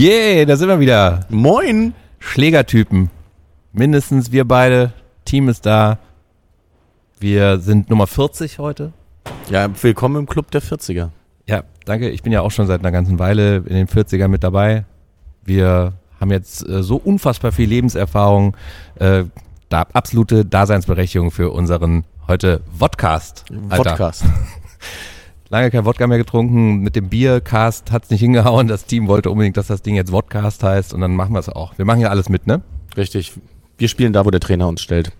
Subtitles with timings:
[0.00, 1.26] Yeah, da sind wir wieder.
[1.28, 1.92] Moin.
[2.20, 3.10] Schlägertypen.
[3.74, 4.94] Mindestens wir beide.
[5.26, 5.98] Team ist da.
[7.18, 8.94] Wir sind Nummer 40 heute.
[9.50, 11.10] Ja, willkommen im Club der 40er.
[11.46, 12.08] Ja, danke.
[12.08, 14.86] Ich bin ja auch schon seit einer ganzen Weile in den 40ern mit dabei.
[15.44, 18.56] Wir haben jetzt äh, so unfassbar viel Lebenserfahrung.
[18.94, 19.24] Äh,
[19.68, 23.44] da absolute Daseinsberechtigung für unseren heute Vodcast.
[23.68, 23.90] Alter.
[23.90, 24.24] Podcast.
[25.52, 26.76] Lange kein Wodka mehr getrunken.
[26.76, 28.68] Mit dem Biercast hat's nicht hingehauen.
[28.68, 31.48] Das Team wollte unbedingt, dass das Ding jetzt Vodcast heißt und dann machen wir es
[31.48, 31.76] auch.
[31.76, 32.62] Wir machen ja alles mit, ne?
[32.96, 33.32] Richtig.
[33.76, 35.10] Wir spielen da, wo der Trainer uns stellt.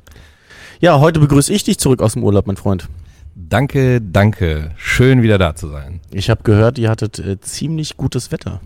[0.79, 2.89] Ja, heute begrüße ich dich zurück aus dem Urlaub, mein Freund.
[3.35, 4.71] Danke, danke.
[4.77, 6.01] Schön wieder da zu sein.
[6.13, 8.61] Ich habe gehört, ihr hattet äh, ziemlich gutes Wetter.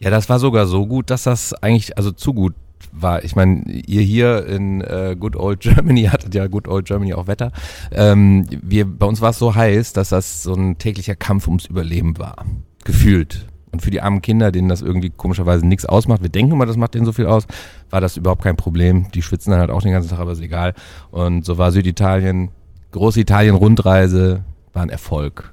[0.00, 2.54] Ja, das war sogar so gut, dass das eigentlich, also zu gut
[2.92, 3.24] war.
[3.24, 7.26] Ich meine, ihr hier in äh, Good Old Germany hattet ja Good Old Germany auch
[7.26, 7.52] Wetter.
[7.92, 11.66] Ähm, wir, bei uns war es so heiß, dass das so ein täglicher Kampf ums
[11.66, 12.44] Überleben war.
[12.84, 13.46] Gefühlt.
[13.72, 16.78] Und für die armen Kinder, denen das irgendwie komischerweise nichts ausmacht, wir denken immer, das
[16.78, 17.46] macht denen so viel aus,
[17.90, 19.10] war das überhaupt kein Problem.
[19.12, 20.72] Die schwitzen dann halt auch den ganzen Tag, aber ist egal.
[21.10, 22.50] Und so war Süditalien,
[22.92, 25.52] Großitalien-Rundreise, war ein Erfolg.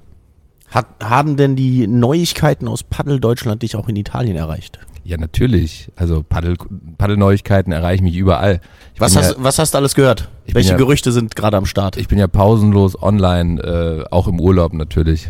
[0.69, 4.79] Hat, haben denn die Neuigkeiten aus Paddel Deutschland dich auch in Italien erreicht?
[5.05, 5.91] Ja, natürlich.
[5.95, 6.55] Also Paddel,
[6.97, 8.61] Paddelneuigkeiten erreichen mich überall.
[8.93, 10.29] Ich Was hast, ja, was hast du alles gehört?
[10.47, 11.97] Welche ja- Gerüchte sind gerade am Start?
[11.97, 15.29] Ich bin ja pausenlos online, äh, auch im Urlaub natürlich.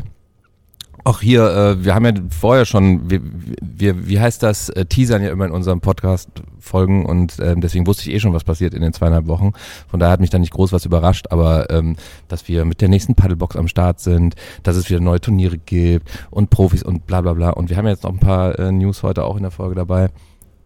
[1.06, 3.20] Auch hier, äh, wir haben ja vorher schon, wir,
[3.62, 6.30] wir, wie heißt das, äh, teasern ja immer in unserem Podcast
[6.60, 9.52] Folgen und ähm, deswegen wusste ich eh schon, was passiert in den zweieinhalb Wochen.
[9.90, 11.98] Von daher hat mich da nicht groß was überrascht, aber ähm,
[12.30, 16.10] dass wir mit der nächsten Paddlebox am Start sind, dass es wieder neue Turniere gibt
[16.32, 17.50] und Profis und bla bla bla.
[17.50, 20.10] Und wir haben jetzt noch ein paar äh, News heute auch in der Folge dabei.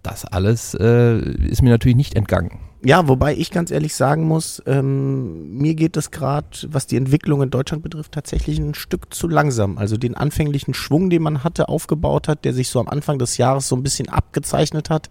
[0.03, 2.59] Das alles äh, ist mir natürlich nicht entgangen.
[2.83, 7.41] Ja, wobei ich ganz ehrlich sagen muss, ähm, mir geht es gerade, was die Entwicklung
[7.41, 9.79] in Deutschland betrifft, tatsächlich ein Stück zu langsam.
[9.79, 13.37] Also den anfänglichen Schwung, den man hatte, aufgebaut hat, der sich so am Anfang des
[13.37, 15.09] Jahres so ein bisschen abgezeichnet hat,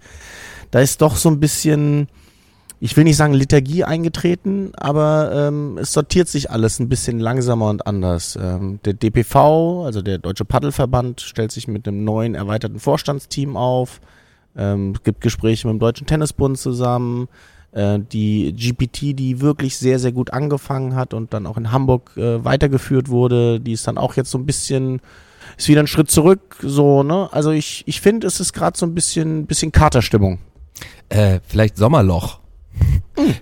[0.71, 2.07] da ist doch so ein bisschen,
[2.79, 7.69] ich will nicht sagen Liturgie eingetreten, aber ähm, es sortiert sich alles ein bisschen langsamer
[7.69, 8.39] und anders.
[8.41, 14.01] Ähm, der DPV, also der Deutsche Paddelverband, stellt sich mit einem neuen erweiterten Vorstandsteam auf.
[14.57, 17.29] Ähm, es gibt Gespräche mit dem Deutschen Tennisbund zusammen.
[17.73, 22.17] Äh, die GPT, die wirklich sehr, sehr gut angefangen hat und dann auch in Hamburg
[22.17, 25.01] äh, weitergeführt wurde, die ist dann auch jetzt so ein bisschen,
[25.59, 27.29] ist wieder ein Schritt zurück, so, ne?
[27.33, 30.39] Also ich, ich finde, es ist gerade so ein bisschen, bisschen Katerstimmung.
[31.09, 32.41] Äh, vielleicht Sommerloch.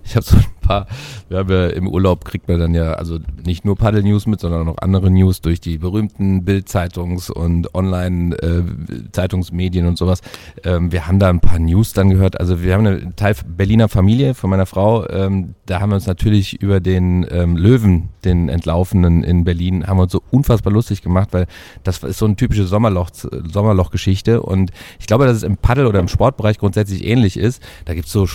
[0.05, 0.87] Ich habe so ein paar,
[1.29, 4.69] wir haben ja im Urlaub kriegt man dann ja also nicht nur Paddel-News mit, sondern
[4.69, 10.21] auch andere News durch die berühmten Bild-Zeitungs- und Online-Zeitungsmedien und sowas.
[10.65, 12.41] Ähm, wir haben da ein paar News dann gehört.
[12.41, 15.09] Also wir haben eine Teil Berliner Familie von meiner Frau.
[15.09, 19.99] Ähm, da haben wir uns natürlich über den ähm, Löwen, den Entlaufenen in Berlin, haben
[19.99, 21.47] wir uns so unfassbar lustig gemacht, weil
[21.83, 24.43] das ist so eine typische Sommerloch, Sommerloch-Geschichte.
[24.43, 27.63] Und ich glaube, dass es im Paddel oder im Sportbereich grundsätzlich ähnlich ist.
[27.85, 28.27] Da gibt's so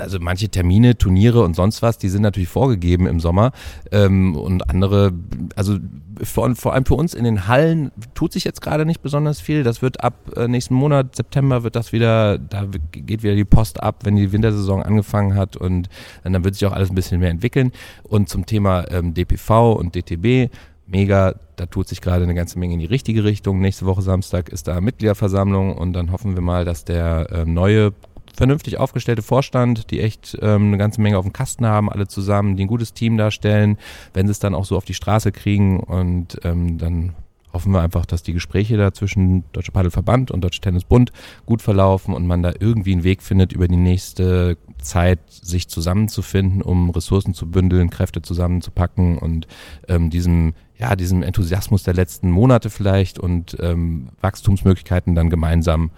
[0.00, 3.52] also manche Termine, Turniere und sonst was, die sind natürlich vorgegeben im Sommer
[3.92, 5.12] ähm, und andere,
[5.54, 5.78] also
[6.22, 9.62] vor, vor allem für uns in den Hallen tut sich jetzt gerade nicht besonders viel.
[9.62, 13.82] Das wird ab äh, nächsten Monat, September wird das wieder, da geht wieder die Post
[13.82, 15.88] ab, wenn die Wintersaison angefangen hat und
[16.24, 17.72] äh, dann wird sich auch alles ein bisschen mehr entwickeln.
[18.02, 20.50] Und zum Thema ähm, DPV und DTB,
[20.86, 23.60] mega, da tut sich gerade eine ganze Menge in die richtige Richtung.
[23.60, 27.92] Nächste Woche Samstag ist da Mitgliederversammlung und dann hoffen wir mal, dass der äh, neue
[28.36, 32.56] vernünftig aufgestellte Vorstand, die echt ähm, eine ganze Menge auf dem Kasten haben, alle zusammen,
[32.56, 33.78] die ein gutes Team darstellen,
[34.14, 37.14] wenn sie es dann auch so auf die Straße kriegen und ähm, dann
[37.56, 41.10] hoffen wir einfach, dass die Gespräche da zwischen Deutsche Paddelverband und Deutsche Tennisbund
[41.46, 46.60] gut verlaufen und man da irgendwie einen Weg findet, über die nächste Zeit sich zusammenzufinden,
[46.60, 49.46] um Ressourcen zu bündeln, Kräfte zusammenzupacken und
[49.88, 55.90] ähm, diesem ja, diesem Enthusiasmus der letzten Monate vielleicht und ähm, Wachstumsmöglichkeiten dann gemeinsam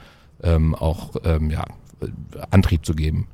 [0.42, 1.64] ähm, auch ähm, ja,
[2.50, 3.28] Antrieb zu geben.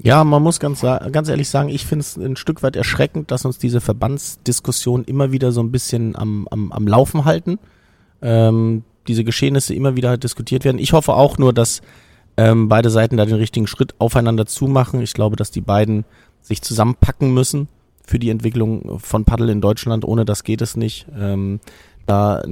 [0.00, 3.44] Ja, man muss ganz, ganz ehrlich sagen, ich finde es ein Stück weit erschreckend, dass
[3.44, 7.58] uns diese Verbandsdiskussionen immer wieder so ein bisschen am, am, am Laufen halten.
[8.22, 10.78] Ähm, diese Geschehnisse immer wieder diskutiert werden.
[10.78, 11.80] Ich hoffe auch nur, dass
[12.36, 15.00] ähm, beide Seiten da den richtigen Schritt aufeinander zumachen.
[15.02, 16.04] Ich glaube, dass die beiden
[16.40, 17.66] sich zusammenpacken müssen
[18.06, 20.04] für die Entwicklung von Paddel in Deutschland.
[20.04, 21.06] Ohne das geht es nicht.
[21.18, 21.58] Ähm,
[22.06, 22.42] da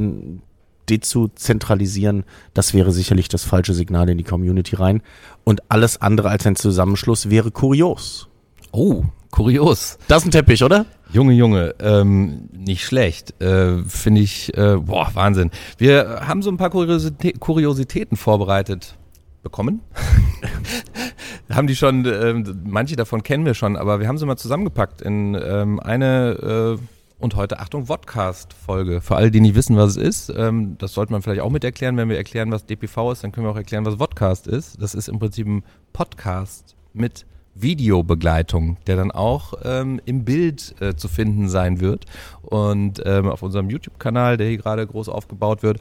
[0.88, 2.24] dezuzentralisieren,
[2.54, 5.02] das wäre sicherlich das falsche Signal in die Community rein.
[5.44, 8.28] Und alles andere als ein Zusammenschluss wäre kurios.
[8.72, 9.98] Oh, kurios.
[10.08, 10.86] Das ist ein Teppich, oder?
[11.12, 13.40] Junge, Junge, ähm, nicht schlecht.
[13.40, 15.50] Äh, Finde ich, äh, boah, Wahnsinn.
[15.78, 18.96] Wir haben so ein paar Kuriositä Kuriositäten vorbereitet
[19.42, 19.80] bekommen.
[21.50, 25.00] haben die schon, ähm, manche davon kennen wir schon, aber wir haben sie mal zusammengepackt
[25.00, 29.00] in ähm, eine äh, Und heute, Achtung, Vodcast-Folge.
[29.00, 31.64] Für alle, die nicht wissen, was es ist, ähm, das sollte man vielleicht auch mit
[31.64, 31.96] erklären.
[31.96, 34.82] Wenn wir erklären, was DPV ist, dann können wir auch erklären, was Vodcast ist.
[34.82, 35.64] Das ist im Prinzip ein
[35.94, 37.24] Podcast mit
[37.54, 42.04] Videobegleitung, der dann auch ähm, im Bild äh, zu finden sein wird.
[42.42, 45.80] Und ähm, auf unserem YouTube-Kanal, der hier gerade groß aufgebaut wird.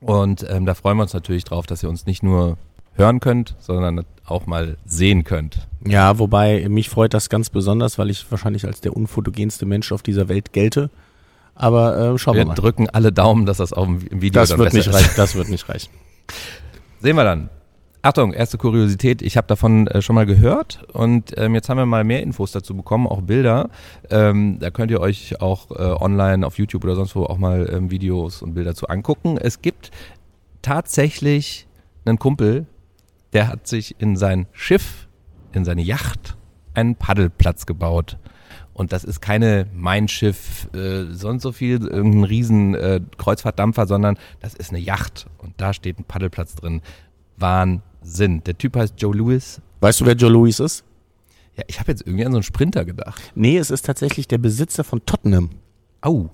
[0.00, 2.56] Und ähm, da freuen wir uns natürlich drauf, dass ihr uns nicht nur
[2.94, 5.68] hören könnt, sondern auch mal sehen könnt.
[5.86, 10.02] Ja, wobei mich freut das ganz besonders, weil ich wahrscheinlich als der unfotogenste Mensch auf
[10.02, 10.90] dieser Welt gelte.
[11.54, 12.54] Aber äh, schauen wir, Wir mal.
[12.54, 14.94] drücken alle Daumen, dass das auch im im Video Das dann wird nicht ist.
[14.94, 15.10] reichen.
[15.16, 15.90] Das wird nicht reichen.
[17.00, 17.50] Sehen wir dann.
[18.02, 19.22] Achtung, erste Kuriosität.
[19.22, 22.52] Ich habe davon äh, schon mal gehört und ähm, jetzt haben wir mal mehr Infos
[22.52, 23.70] dazu bekommen, auch Bilder.
[24.10, 27.66] Ähm, da könnt ihr euch auch äh, online auf YouTube oder sonst wo auch mal
[27.72, 29.38] ähm, Videos und Bilder zu angucken.
[29.38, 29.90] Es gibt
[30.60, 31.66] tatsächlich
[32.04, 32.66] einen Kumpel,
[33.34, 35.08] der hat sich in sein Schiff,
[35.52, 36.36] in seine Yacht,
[36.72, 38.16] einen Paddelplatz gebaut.
[38.72, 44.18] Und das ist keine Mein Schiff, äh, sonst so viel, irgendein riesen äh, Kreuzfahrtdampfer, sondern
[44.40, 45.26] das ist eine Yacht.
[45.38, 46.80] Und da steht ein Paddelplatz drin.
[47.36, 48.42] Wahnsinn.
[48.44, 49.60] Der Typ heißt Joe Lewis.
[49.80, 50.84] Weißt du, wer Joe Louis ist?
[51.56, 53.20] Ja, ich habe jetzt irgendwie an so einen Sprinter gedacht.
[53.36, 55.50] Nee, es ist tatsächlich der Besitzer von Tottenham.
[56.00, 56.30] Au.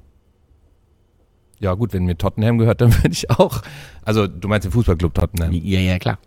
[1.59, 3.61] Ja gut, wenn mir Tottenham gehört, dann würde ich auch.
[4.03, 5.53] Also du meinst den Fußballclub Tottenham.
[5.53, 6.19] Ja, ja, klar.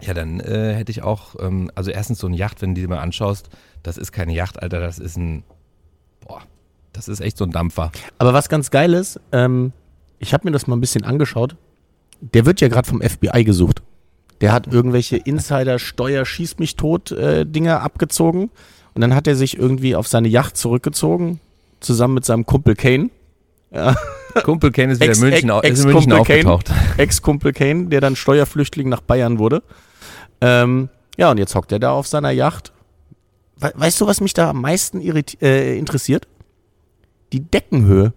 [0.00, 2.86] Ja, dann äh, hätte ich auch, ähm, also erstens so eine Yacht, wenn du die
[2.86, 3.48] mal anschaust,
[3.82, 5.44] das ist keine Yacht, Alter, das ist ein,
[6.26, 6.42] boah,
[6.92, 7.92] das ist echt so ein Dampfer.
[8.18, 9.72] Aber was ganz geil ist, ähm,
[10.18, 11.56] ich habe mir das mal ein bisschen angeschaut.
[12.20, 13.82] Der wird ja gerade vom FBI gesucht.
[14.40, 18.50] Der hat irgendwelche Insider-Steuer schießt mich tot äh, abgezogen
[18.94, 21.40] und dann hat er sich irgendwie auf seine Yacht zurückgezogen
[21.80, 23.10] zusammen mit seinem Kumpel Kane,
[24.42, 26.52] Kumpel Ken ist wieder Ex- in München, Ex- ist in München Ex-Kumpel Kane.
[26.54, 26.98] aufgetaucht.
[26.98, 29.62] Ex-Kumpel Kane, der dann Steuerflüchtling nach Bayern wurde.
[30.40, 32.72] Ähm, ja, und jetzt hockt er da auf seiner Yacht.
[33.56, 36.26] We weißt du, was mich da am meisten äh, interessiert?
[37.32, 38.12] Die Deckenhöhe.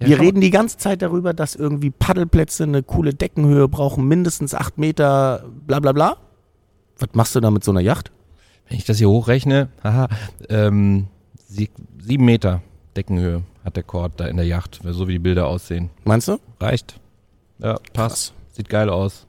[0.00, 4.54] Ja, Wir reden die ganze Zeit darüber, dass irgendwie Paddelplätze eine coole Deckenhöhe brauchen, mindestens
[4.54, 6.16] acht Meter, bla bla bla.
[6.98, 8.10] Was machst du da mit so einer Yacht?
[8.68, 10.08] Wenn ich das hier hochrechne, haha,
[10.48, 11.06] ähm,
[11.46, 11.70] sie,
[12.00, 12.62] sieben Meter
[12.96, 15.90] Deckenhöhe hat der Cord da in der Yacht, so wie die Bilder aussehen.
[16.04, 16.38] Meinst du?
[16.60, 16.98] Reicht.
[17.58, 18.34] Ja, passt.
[18.52, 19.26] Sieht geil aus.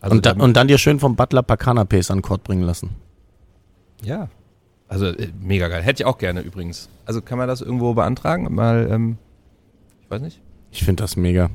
[0.00, 2.62] Also und, dann, da- und dann dir schön vom Butler paar Canapés an Kord bringen
[2.62, 2.90] lassen.
[4.02, 4.28] ja,
[4.88, 5.82] also äh, mega geil.
[5.82, 6.88] Hätte ich auch gerne übrigens.
[7.04, 8.52] Also kann man das irgendwo beantragen?
[8.52, 9.18] Mal, ähm,
[10.02, 10.40] ich weiß nicht.
[10.72, 11.48] Ich finde das mega.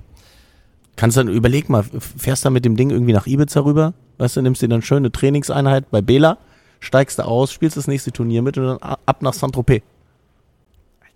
[0.95, 4.41] Kannst dann, überleg mal, fährst da mit dem Ding irgendwie nach Ibiza rüber, weißt du,
[4.41, 6.37] nimmst dir dann schöne Trainingseinheit bei Bela,
[6.79, 9.83] steigst da aus, spielst das nächste Turnier mit und dann ab nach Saint-Tropez.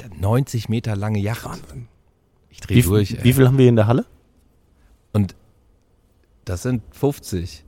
[0.02, 1.60] Alter, 90 Meter lange Yacht.
[2.50, 3.12] Ich dreh Wie, durch.
[3.12, 3.24] ey.
[3.24, 4.06] wie viel haben wir in der Halle?
[5.14, 5.36] Und
[6.46, 7.66] das sind 50.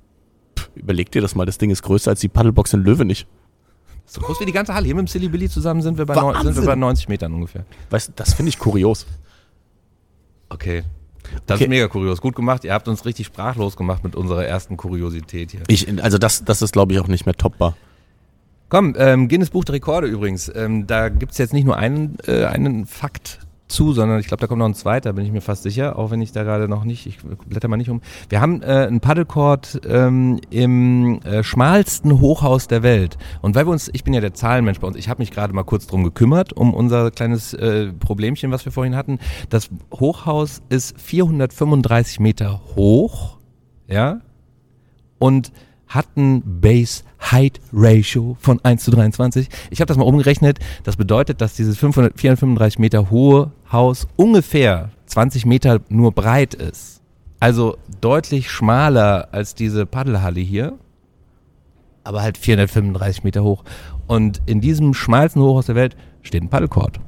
[0.75, 3.27] Überleg dir das mal, das Ding ist größer als die Paddlebox in Löwenich.
[4.05, 4.85] So groß wie die ganze Halle.
[4.85, 6.65] Hier mit dem Silly Billy zusammen sind wir bei, neun, sind wir Wahnsinn.
[6.65, 7.65] bei 90 Metern ungefähr.
[7.89, 9.05] Weißt du, das finde ich kurios.
[10.49, 10.83] Okay.
[11.45, 11.65] Das Okay.
[11.65, 12.19] ist mega kurios.
[12.19, 12.63] Gut gemacht.
[12.63, 15.61] Ihr habt uns richtig sprachlos gemacht mit unserer ersten Kuriosität hier.
[15.67, 17.77] Ich, also das, das ist, glaube ich, auch nicht mehr toppbar.
[18.71, 20.49] Komm, ähm, Guinness Buch der Rekorde übrigens.
[20.55, 24.47] Ähm, da gibt's jetzt nicht nur einen, äh, einen Fakt zu, sondern ich glaube, da
[24.47, 26.85] kommt noch ein zweiter, bin ich mir fast sicher, auch wenn ich da gerade noch
[26.85, 27.17] nicht, ich
[27.49, 27.99] blätter mal nicht um.
[28.29, 33.17] Wir haben äh, einen Paddlecourt ähm, im äh, schmalsten Hochhaus der Welt.
[33.41, 35.53] Und weil wir uns, ich bin ja der Zahlenmensch bei uns, ich habe mich gerade
[35.53, 39.19] mal kurz drum gekümmert, um unser kleines äh, Problemchen, was wir vorhin hatten.
[39.49, 43.37] Das Hochhaus ist 435 Meter hoch,
[43.89, 44.21] ja,
[45.19, 45.51] und
[45.93, 49.47] hat ein Base Height Ratio von 1 zu 23.
[49.69, 50.59] Ich habe das mal umgerechnet.
[50.83, 57.01] Das bedeutet, dass dieses 500, 435 Meter hohe Haus ungefähr 20 Meter nur breit ist.
[57.39, 60.77] Also deutlich schmaler als diese Paddelhalle hier.
[62.03, 63.63] Aber halt 435 Meter hoch.
[64.07, 66.99] Und in diesem schmalsten Hochhaus der Welt steht ein Paddlecourt.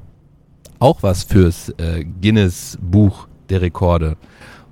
[0.79, 4.17] Auch was fürs äh, Guinness Buch der Rekorde.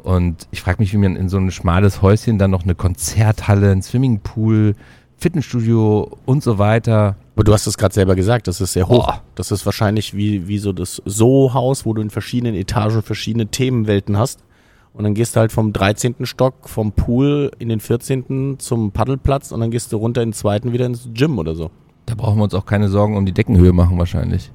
[0.04, 3.72] Und ich frage mich, wie man in so ein schmales Häuschen dann noch eine Konzerthalle,
[3.72, 4.76] ein Swimmingpool,
[5.18, 7.16] Fitnessstudio und so weiter.
[7.36, 9.06] Aber du hast es gerade selber gesagt, das ist sehr hoch.
[9.06, 9.22] Boah.
[9.36, 14.18] Das ist wahrscheinlich wie, wie so das So-Haus, wo du in verschiedenen Etagen verschiedene Themenwelten
[14.18, 14.40] hast.
[14.94, 16.26] Und dann gehst du halt vom 13.
[16.26, 18.58] Stock vom Pool in den 14.
[18.60, 21.72] zum Paddelplatz und dann gehst du runter in den zweiten wieder ins Gym oder so.
[22.08, 24.52] Da brauchen wir uns auch keine Sorgen um die Deckenhöhe machen wahrscheinlich.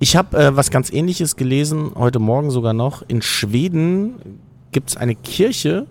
[0.00, 3.02] Ich habe äh, was ganz ähnliches gelesen, heute Morgen sogar noch.
[3.08, 4.14] In Schweden
[4.72, 5.86] gibt es eine Kirche,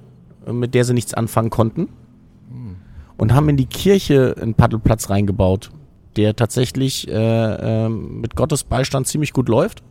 [0.46, 1.90] äh, mit der sie nichts anfangen konnten.
[3.18, 5.72] Und haben in die Kirche einen Paddelplatz reingebaut,
[6.16, 7.14] der tatsächlich äh,
[7.86, 9.84] ähm, mit Gottes Beistand ziemlich gut läuft.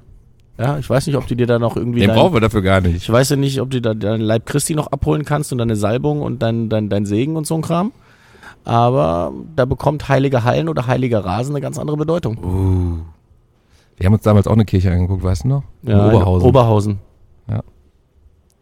[0.59, 2.01] Ja, ich weiß nicht, ob du dir da noch irgendwie.
[2.01, 2.97] Den dein- brauchen wir dafür gar nicht.
[2.97, 5.77] ich weiß ja nicht, ob du da deinen Leib Christi noch abholen kannst und deine
[5.77, 7.93] Salbung und dein, dein, dein Segen und so ein Kram.
[8.65, 12.39] Aber da bekommt heilige Hallen oder heiliger Rasen eine ganz andere Bedeutung.
[12.39, 12.99] Uh.
[13.99, 15.63] Wir haben uns damals auch eine Kirche angeguckt, weißt du noch?
[15.83, 16.49] In Ja, Oberhausen.
[16.49, 16.99] Oberhausen.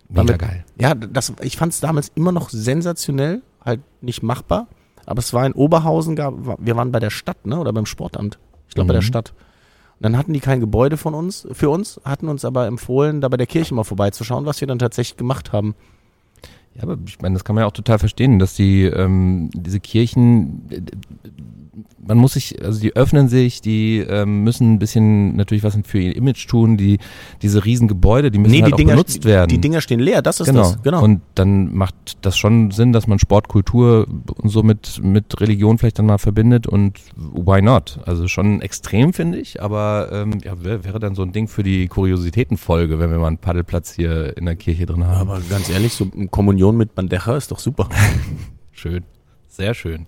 [0.09, 0.65] Mega damit- geil.
[0.79, 4.67] Ja, das, ich fand es damals immer noch sensationell, halt nicht machbar.
[5.05, 7.59] Aber es war in Oberhausen, gab, wir waren bei der Stadt, ne?
[7.59, 8.39] Oder beim Sportamt.
[8.69, 9.07] Ich glaube bei der Mhm.
[9.07, 9.35] Stadt.
[9.99, 13.29] Und dann hatten die kein Gebäude von uns, für uns, hatten uns aber empfohlen, da
[13.29, 15.75] bei der Kirche mal vorbeizuschauen, was wir dann tatsächlich gemacht haben.
[16.77, 19.81] Ja, aber ich meine, das kann man ja auch total verstehen, dass die ähm, diese
[19.81, 20.81] Kirchen, äh,
[22.09, 25.99] man muss sich, also die öffnen sich, die ähm, müssen ein bisschen natürlich was für
[25.99, 26.99] ihr Image tun, die
[27.43, 29.49] diese riesen Gebäude, die müssen Nee, halt die auch Dinger, benutzt werden.
[29.49, 30.61] die Dinger stehen leer, das ist genau.
[30.61, 30.83] das.
[30.83, 31.03] Genau.
[31.03, 34.07] Und dann macht das schon Sinn, dass man Sport, Kultur
[34.41, 37.99] und so mit, mit Religion vielleicht dann mal verbindet und why not?
[38.07, 41.63] Also schon extrem, finde ich, aber ähm, ja, wär, wäre dann so ein Ding für
[41.65, 45.29] die Kuriositätenfolge, wenn wir mal einen Paddelplatz hier in der Kirche drin haben.
[45.29, 47.89] aber ganz ehrlich, so Kommunion mit Bandeja ist doch super.
[48.73, 49.05] schön.
[49.49, 50.07] Sehr schön.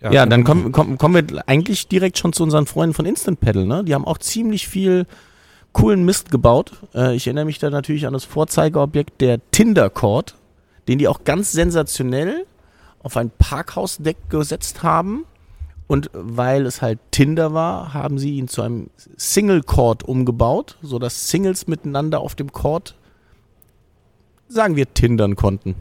[0.00, 3.66] Ja, dann kommen, kommen, kommen wir eigentlich direkt schon zu unseren Freunden von Instant Paddle.
[3.66, 3.82] Ne?
[3.84, 5.06] Die haben auch ziemlich viel
[5.72, 6.72] coolen Mist gebaut.
[6.94, 10.36] Äh, ich erinnere mich da natürlich an das Vorzeigeobjekt der Tinder Court,
[10.86, 12.46] den die auch ganz sensationell
[13.02, 15.24] auf ein Parkhausdeck gesetzt haben.
[15.88, 21.30] Und weil es halt Tinder war, haben sie ihn zu einem Single Court umgebaut, sodass
[21.30, 22.94] Singles miteinander auf dem Court,
[24.48, 25.74] sagen wir, tindern konnten.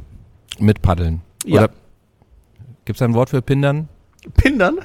[0.59, 1.21] Mit Paddeln.
[1.45, 1.63] Ja.
[1.63, 1.73] Oder
[2.85, 3.89] gibt's da ein Wort für Pindern?
[4.35, 4.79] Pindern?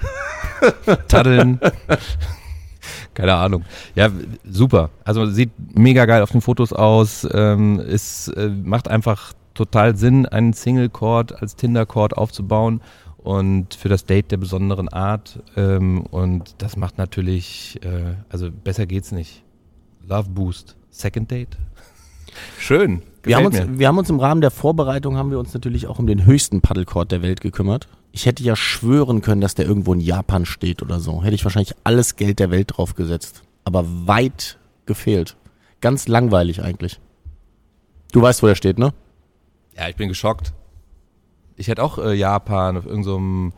[1.09, 1.61] Taddeln?
[3.14, 3.64] Keine Ahnung.
[3.95, 4.11] Ja,
[4.45, 4.91] super.
[5.05, 7.26] Also sieht mega geil auf den Fotos aus.
[7.33, 12.81] Ähm, es äh, macht einfach total Sinn, einen Single Chord als Tinder Chord aufzubauen
[13.19, 15.41] und für das Date der besonderen Art.
[15.57, 19.45] Ähm, und das macht natürlich, äh, also besser geht's nicht.
[20.07, 20.76] Love Boost.
[20.91, 21.57] Second Date.
[22.59, 23.02] Schön.
[23.25, 25.99] Wir haben, uns, wir haben uns im Rahmen der Vorbereitung haben wir uns natürlich auch
[25.99, 27.87] um den höchsten Paddlecourt der Welt gekümmert.
[28.11, 31.23] Ich hätte ja schwören können, dass der irgendwo in Japan steht oder so.
[31.23, 33.43] Hätte ich wahrscheinlich alles Geld der Welt drauf gesetzt.
[33.64, 35.37] Aber weit gefehlt.
[35.81, 37.00] Ganz langweilig eigentlich.
[38.12, 38.93] Du weißt, wo der steht, ne?
[39.76, 40.52] Ja, ich bin geschockt.
[41.57, 43.52] Ich hätte auch äh, Japan auf irgendeinem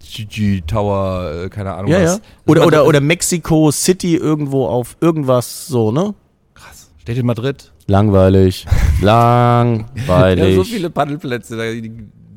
[0.00, 2.16] GG Tower, äh, keine Ahnung Ja, was.
[2.16, 2.22] ja.
[2.46, 6.14] Oder, oder, oder Mexico City irgendwo auf irgendwas so, ne?
[6.54, 6.90] Krass.
[6.98, 7.72] Steht in Madrid.
[7.90, 8.66] Langweilig.
[9.00, 10.54] Ja, Langweilig.
[10.56, 11.56] so viele Paddelplätze.
[11.56, 11.88] Da,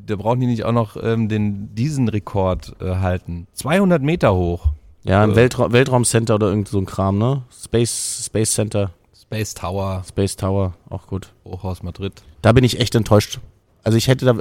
[0.05, 3.47] da brauchen die nicht auch noch ähm, den, diesen Rekord äh, halten.
[3.53, 4.67] 200 Meter hoch.
[5.03, 5.35] Ja, im Äh.
[5.35, 7.43] Weltra Weltraumcenter oder irgend so ein Kram, ne?
[7.51, 11.33] Space, Space Center, Space Tower, Space Tower, auch gut.
[11.43, 12.13] Hochhaus Madrid.
[12.41, 13.39] Da bin ich echt enttäuscht.
[13.83, 14.35] Also ich hätte da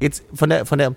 [0.00, 0.94] jetzt von der von der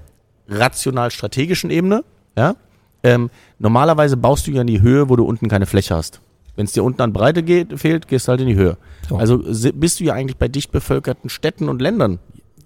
[0.49, 2.03] rational-strategischen Ebene,
[2.37, 2.55] ja.
[3.03, 6.21] Ähm, normalerweise baust du ja in die Höhe, wo du unten keine Fläche hast.
[6.55, 8.77] Wenn es dir unten an Breite geht, fehlt, gehst du halt in die Höhe.
[9.07, 9.17] So.
[9.17, 9.39] Also
[9.73, 12.19] bist du ja eigentlich bei dicht bevölkerten Städten und Ländern.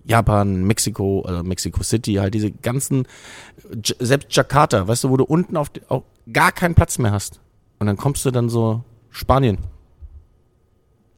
[0.05, 3.07] Japan, Mexiko, also Mexico City, halt diese ganzen,
[3.99, 7.41] selbst Jakarta, weißt du, wo du unten auf, auf gar keinen Platz mehr hast.
[7.79, 9.57] Und dann kommst du dann so Spanien.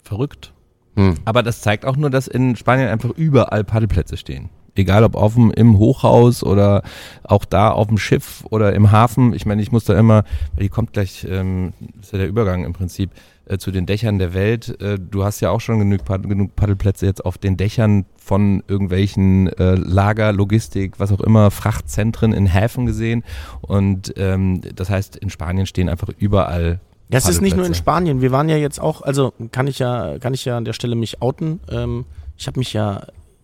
[0.03, 0.53] Verrückt.
[0.95, 1.15] Hm.
[1.25, 4.49] Aber das zeigt auch nur, dass in Spanien einfach überall Paddelplätze stehen.
[4.77, 6.83] Egal ob dem, im Hochhaus oder
[7.23, 9.33] auch da auf dem Schiff oder im Hafen.
[9.33, 12.63] Ich meine, ich muss da immer, weil die kommt gleich, ähm, ist ja der Übergang
[12.63, 13.11] im Prinzip,
[13.49, 14.79] äh, zu den Dächern der Welt.
[14.81, 19.47] Äh, du hast ja auch schon genug, genug Paddelplätze jetzt auf den Dächern von irgendwelchen
[19.53, 23.23] äh, Lager, Logistik, was auch immer, Frachtzentren in Häfen gesehen.
[23.61, 27.73] Und ähm, das heißt, in Spanien stehen einfach überall Ja, es ist nicht nur in.
[27.73, 28.21] Spanien.
[28.21, 30.95] Wir waren ja jetzt auch, also kann ich ja, kann ich ja an der Stelle
[30.95, 31.61] mich outen.
[31.69, 32.05] Ähm,
[32.37, 33.03] ich habe mich ja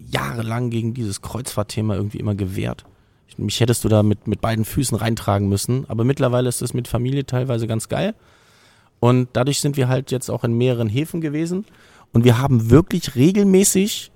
[0.09, 2.85] jahrelang gegen dieses Kreuzfahrtthema irgendwie immer gewehrt.
[3.27, 5.85] Ich, mich hättest du da mit, mit beiden Füßen reintragen müssen.
[5.89, 8.15] Aber mittlerweile ist es mit Familie teilweise ganz geil.
[8.99, 11.65] Und dadurch sind wir halt jetzt auch in mehreren Häfen gewesen.
[12.13, 14.11] Und wir haben wirklich regelmäßig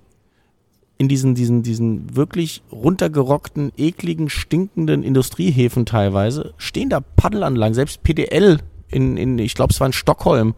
[0.98, 8.60] in diesen, diesen, diesen wirklich runtergerockten, ekligen, stinkenden Industriehäfen teilweise, stehen da Paddelanlagen, selbst PDL
[8.90, 10.56] in, in ich glaube, es war in Stockholm.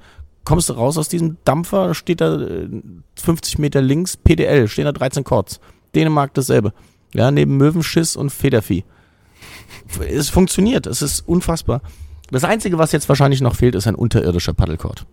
[0.50, 2.68] Kommst du raus aus diesem Dampfer, steht da äh,
[3.18, 5.60] 50 Meter links PDL, stehen da 13 Chords.
[5.94, 6.74] Dänemark dasselbe.
[7.14, 8.84] Ja, neben Möwenschiss und Federvieh.
[10.00, 11.84] Es funktioniert, es ist unfassbar.
[12.32, 15.06] Das Einzige, was jetzt wahrscheinlich noch fehlt, ist ein unterirdischer Paddelcourt.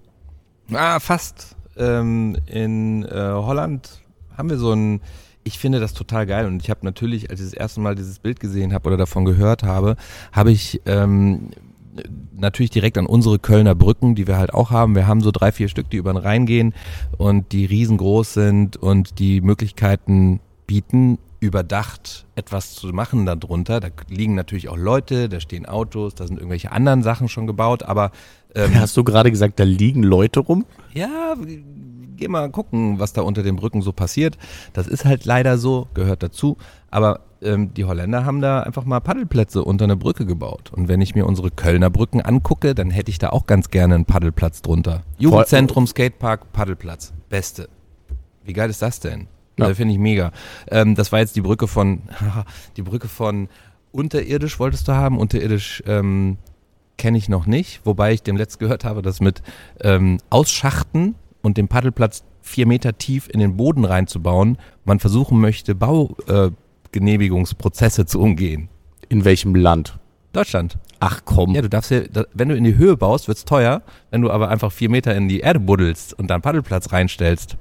[0.72, 1.54] Ah, fast.
[1.76, 3.90] Ähm, in äh, Holland
[4.38, 5.02] haben wir so ein,
[5.44, 8.20] ich finde das total geil und ich habe natürlich, als ich das erste Mal dieses
[8.20, 9.96] Bild gesehen habe oder davon gehört habe,
[10.32, 11.50] habe ich ähm,
[12.32, 14.94] natürlich direkt an unsere Kölner Brücken, die wir halt auch haben.
[14.94, 16.74] Wir haben so drei, vier Stück, die über den Rhein gehen
[17.18, 23.80] und die riesengroß sind und die Möglichkeiten bieten, überdacht, etwas zu machen darunter.
[23.80, 27.82] Da liegen natürlich auch Leute, da stehen Autos, da sind irgendwelche anderen Sachen schon gebaut,
[27.82, 28.10] aber
[28.56, 30.64] ähm, Hast du gerade gesagt, da liegen Leute rum?
[30.94, 31.34] Ja,
[32.16, 34.38] geh mal gucken, was da unter den Brücken so passiert.
[34.72, 36.56] Das ist halt leider so, gehört dazu.
[36.90, 40.72] Aber ähm, die Holländer haben da einfach mal Paddelplätze unter eine Brücke gebaut.
[40.74, 43.94] Und wenn ich mir unsere Kölner Brücken angucke, dann hätte ich da auch ganz gerne
[43.94, 45.02] einen Paddelplatz drunter.
[45.18, 47.12] Jugendzentrum, Skatepark, Paddelplatz.
[47.28, 47.68] Beste.
[48.44, 49.28] Wie geil ist das denn?
[49.58, 49.72] Ja.
[49.74, 50.32] Finde ich mega.
[50.70, 52.02] Ähm, das war jetzt die Brücke von,
[52.76, 53.48] die Brücke von
[53.90, 55.18] unterirdisch wolltest du haben.
[55.18, 56.36] Unterirdisch ähm,
[56.98, 59.42] kenne ich noch nicht, wobei ich dem letzt gehört habe, dass mit
[59.80, 61.14] ähm, Ausschachten
[61.46, 68.06] und dem Paddelplatz vier Meter tief in den Boden reinzubauen, man versuchen möchte, Baugenehmigungsprozesse äh,
[68.06, 68.68] zu umgehen.
[69.08, 70.00] In welchem Land?
[70.32, 70.76] Deutschland.
[70.98, 71.54] Ach komm.
[71.54, 72.00] Ja, du darfst ja,
[72.34, 73.82] wenn du in die Höhe baust, wird's teuer.
[74.10, 77.56] Wenn du aber einfach vier Meter in die Erde buddelst und da einen Paddelplatz reinstellst,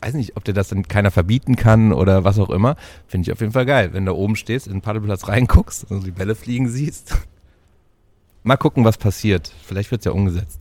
[0.00, 2.76] weiß nicht, ob dir das dann keiner verbieten kann oder was auch immer.
[3.06, 3.90] Finde ich auf jeden Fall geil.
[3.92, 7.18] Wenn du oben stehst, in den Paddelplatz reinguckst und die Bälle fliegen siehst.
[8.44, 9.52] Mal gucken, was passiert.
[9.62, 10.58] Vielleicht wird's ja umgesetzt.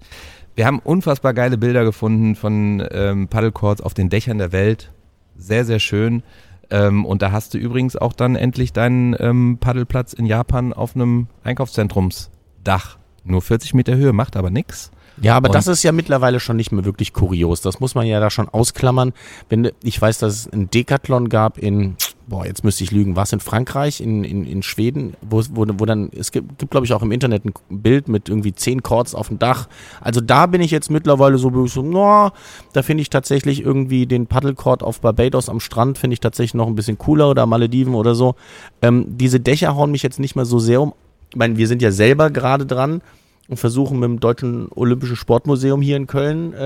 [0.56, 4.92] Wir haben unfassbar geile Bilder gefunden von ähm, Paddlecourts auf den Dächern der Welt.
[5.38, 6.24] Sehr, sehr schön.
[6.70, 10.96] Ähm, und da hast du übrigens auch dann endlich deinen ähm, Paddelplatz in Japan auf
[10.96, 12.98] einem Einkaufszentrumsdach.
[13.24, 14.92] Nur 40 Meter Höhe, macht aber nix.
[15.22, 17.62] Ja, aber und das ist ja mittlerweile schon nicht mehr wirklich kurios.
[17.62, 19.14] Das muss man ja da schon ausklammern.
[19.50, 21.96] Wenn ich weiß, dass es ein Decathlon gab in
[22.32, 25.66] boah, jetzt müsste ich lügen, war es in Frankreich, in, in, in Schweden, wo, wo,
[25.68, 28.82] wo dann, es gibt, gibt glaube ich auch im Internet ein Bild mit irgendwie zehn
[28.82, 29.68] Chords auf dem Dach.
[30.00, 32.32] Also da bin ich jetzt mittlerweile so, so no,
[32.72, 36.68] da finde ich tatsächlich irgendwie den Paddlecord auf Barbados am Strand, finde ich tatsächlich noch
[36.68, 38.36] ein bisschen cooler oder Malediven oder so.
[38.82, 40.94] Ähm, diese Dächer hauen mich jetzt nicht mehr so sehr um.
[41.32, 43.02] Ich meine, wir sind ja selber gerade dran
[43.50, 46.58] und versuchen mit dem Deutschen Olympischen Sportmuseum hier in Köln äh,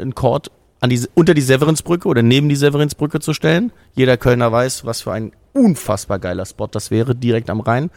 [0.00, 3.72] einen Court an die, unter die Severinsbrücke oder neben die Severinsbrücke zu stellen.
[3.94, 7.90] Jeder Kölner weiß, was für ein unfassbar geiler Spot das wäre, direkt am Rhein.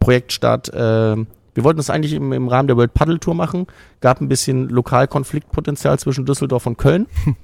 [0.00, 3.66] Projektstart, äh, wir wollten das eigentlich im, im Rahmen der World Paddle Tour machen,
[4.00, 7.06] gab ein bisschen Lokalkonfliktpotenzial zwischen Düsseldorf und Köln.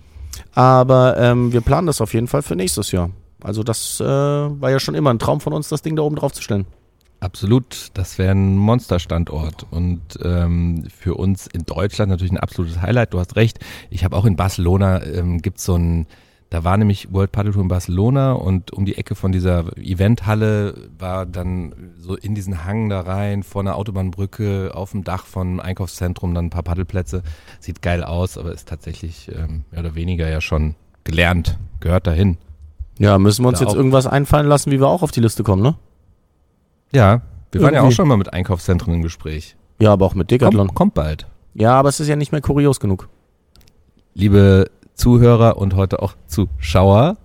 [0.55, 3.11] Aber ähm, wir planen das auf jeden Fall für nächstes Jahr.
[3.43, 6.17] Also das äh, war ja schon immer ein Traum von uns, das Ding da oben
[6.17, 6.67] drauf zu stellen.
[7.23, 13.15] Absolut, das wäre ein Monsterstandort und ähm, für uns in Deutschland natürlich ein absolutes Highlight.
[13.15, 13.61] Du hast recht.
[13.91, 16.09] Ich habe auch in Barcelona ähm, gibt's so ein,
[16.51, 20.75] da war nämlich World Paddle Tour in Barcelona und um die Ecke von dieser Eventhalle
[20.99, 25.61] war dann so in diesen Hang da rein vor einer Autobahnbrücke auf dem Dach von
[25.61, 27.23] Einkaufszentrum dann ein paar Paddelplätze.
[27.61, 32.37] Sieht geil aus, aber ist tatsächlich ähm, mehr oder weniger ja schon gelernt, gehört dahin.
[32.99, 35.45] Ja, müssen wir uns da jetzt irgendwas einfallen lassen, wie wir auch auf die Liste
[35.45, 35.77] kommen, ne?
[36.95, 39.57] Ja, wir waren ja auch schon mal mit Einkaufszentren im Gespräch.
[39.81, 40.69] Ja, aber auch mit Decathlon.
[40.69, 41.27] Kommt, kommt bald.
[41.55, 43.09] Ja, aber es ist ja nicht mehr kurios genug.
[44.15, 47.17] Liebe Zuhörer und heute auch Zuschauer,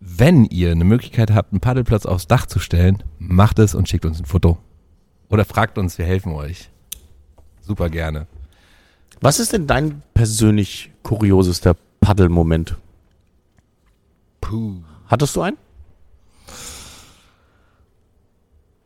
[0.00, 4.04] wenn ihr eine Möglichkeit habt, einen Paddelplatz aufs Dach zu stellen, macht es und schickt
[4.04, 4.58] uns ein Foto.
[5.28, 6.70] Oder fragt uns, wir helfen euch.
[7.60, 8.26] Super gerne.
[9.20, 12.76] Was ist denn dein persönlich kuriosester Paddelmoment?
[14.40, 14.76] Puh.
[15.06, 15.56] Hattest du einen?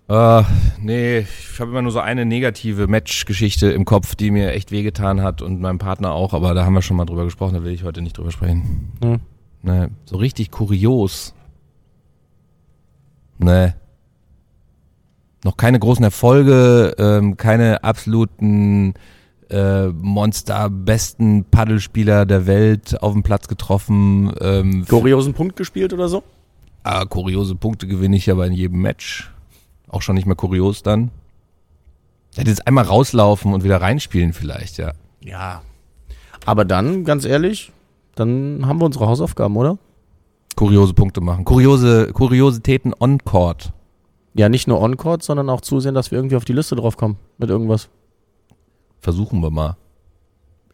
[0.06, 0.42] Uh,
[0.78, 5.22] nee, ich habe immer nur so eine negative Match-Geschichte im Kopf, die mir echt wehgetan
[5.22, 7.72] hat und meinem Partner auch, aber da haben wir schon mal drüber gesprochen, da will
[7.72, 8.92] ich heute nicht drüber sprechen.
[9.02, 9.20] Hm.
[9.62, 11.34] Nee, so richtig kurios.
[13.38, 13.72] Nee.
[15.42, 18.92] Noch keine großen Erfolge, ähm, keine absoluten
[19.48, 24.32] äh, Monster, besten Paddelspieler der Welt auf dem Platz getroffen.
[24.40, 26.22] Ähm, Kuriosen Punkt gespielt oder so?
[26.82, 29.33] Ah, kuriose Punkte gewinne ich aber in jedem Match.
[29.94, 31.12] Auch schon nicht mehr kurios dann.
[32.34, 34.92] Ja, jetzt einmal rauslaufen und wieder reinspielen vielleicht, ja.
[35.20, 35.62] Ja.
[36.44, 37.70] Aber dann, ganz ehrlich,
[38.16, 39.78] dann haben wir unsere Hausaufgaben, oder?
[40.56, 41.44] Kuriose Punkte machen.
[41.44, 43.72] Kuriose, Kuriositäten on-court.
[44.34, 47.50] Ja, nicht nur on-court, sondern auch zusehen, dass wir irgendwie auf die Liste draufkommen mit
[47.50, 47.88] irgendwas.
[48.98, 49.76] Versuchen wir mal.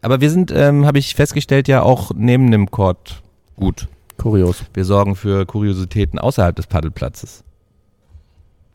[0.01, 3.21] Aber wir sind, ähm, habe ich festgestellt, ja auch neben dem Court
[3.55, 3.87] gut.
[4.17, 4.63] Kurios.
[4.73, 7.43] Wir sorgen für Kuriositäten außerhalb des Paddelplatzes.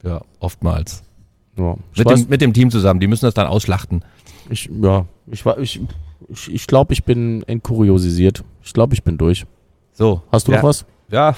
[0.06, 1.02] Ja, oftmals.
[1.58, 1.76] Ja.
[1.96, 4.04] Mit, dem, mit dem Team zusammen, die müssen das dann ausschlachten.
[4.50, 5.80] Ich, ja, ich war, ich,
[6.28, 8.44] ich, ich glaube, ich bin entkuriosisiert.
[8.62, 9.46] Ich glaube, ich bin durch.
[9.92, 10.22] So.
[10.30, 10.84] Hast du ja, noch was?
[11.10, 11.34] Ja,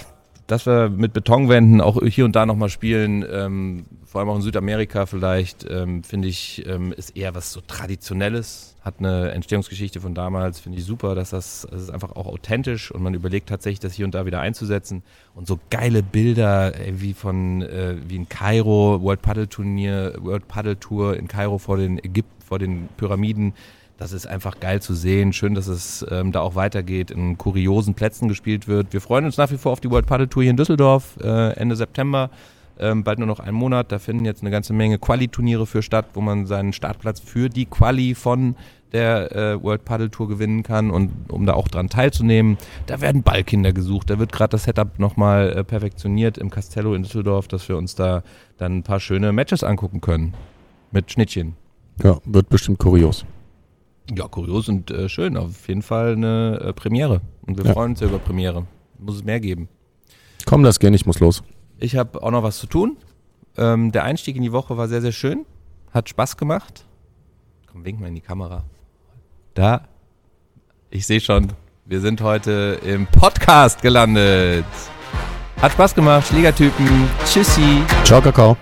[0.49, 4.43] dass wir mit Betonwänden auch hier und da nochmal spielen, ähm, vor allem auch in
[4.43, 10.15] Südamerika vielleicht, ähm, finde ich, ähm, ist eher was so Traditionelles, hat eine Entstehungsgeschichte von
[10.15, 13.81] damals, finde ich super, dass das, das ist einfach auch authentisch und man überlegt tatsächlich,
[13.81, 15.03] das hier und da wieder einzusetzen.
[15.35, 20.81] Und so geile Bilder wie von, äh, wie in Kairo, World Paddle Turnier, World Paddle
[20.81, 23.53] Tour in Kairo vor den Ägypten, vor den Pyramiden,
[23.99, 25.33] das ist einfach geil zu sehen.
[25.33, 28.93] Schön, dass es ähm, da auch weitergeht, in kuriosen Plätzen gespielt wird.
[28.93, 31.53] Wir freuen uns nach wie vor auf die World Paddle Tour hier in Düsseldorf äh,
[31.55, 32.31] Ende September.
[32.79, 33.91] Ähm, bald nur noch einen Monat.
[33.91, 37.67] Da finden jetzt eine ganze Menge Quali-Turniere für statt, wo man seinen Startplatz für die
[37.67, 38.55] Quali von
[38.93, 42.57] der äh, World Paddle Tour gewinnen kann und um da auch dran teilzunehmen.
[42.87, 44.11] Da werden Ballkinder gesucht.
[44.11, 47.97] Da wird gerade das Setup nochmal äh, perfektioniert im Castello in Düsseldorf, dass wir uns
[47.97, 48.23] da
[48.59, 50.35] dann ein paar schöne Matches angucken können.
[50.93, 51.57] Mit Schnittchen.
[52.03, 53.27] Ja, wird bestimmt kurios.
[54.17, 55.37] Ja, kurios und äh, schön.
[55.37, 57.21] Auf jeden Fall eine äh, Premiere.
[57.47, 57.73] Und wir Ja.
[57.73, 58.67] freuen uns ja über Premiere.
[58.99, 59.69] Muss es mehr geben.
[60.47, 61.43] Komm, das gehen, ich muss los.
[61.79, 62.97] Ich habe auch noch was zu tun.
[63.57, 65.45] Ähm, der Einstieg in die Woche war sehr, sehr schön.
[65.93, 66.85] Hat Spaß gemacht.
[67.71, 68.65] Komm, wink mal in die Kamera.
[69.55, 69.83] Da.
[70.91, 71.53] Ich sehe schon,
[71.85, 74.65] wir sind heute im Podcast gelandet.
[75.61, 76.87] Hat Spaß gemacht, Schlägertypen.
[77.27, 77.83] Tschüssi.
[78.05, 78.57] Ciao, Kakao.